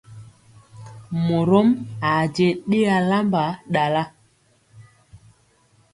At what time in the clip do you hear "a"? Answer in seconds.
2.09-2.11